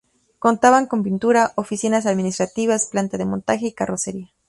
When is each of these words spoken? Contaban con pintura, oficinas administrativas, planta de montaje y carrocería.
Contaban 0.39 0.87
con 0.87 1.03
pintura, 1.03 1.51
oficinas 1.55 2.07
administrativas, 2.07 2.87
planta 2.87 3.19
de 3.19 3.25
montaje 3.25 3.67
y 3.67 3.71
carrocería. 3.73 4.31